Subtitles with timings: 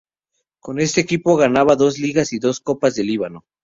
[0.59, 3.45] Con este equipo gana dos Ligas y dos Copas de Líbano.